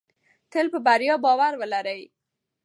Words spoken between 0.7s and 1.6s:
په بریا باور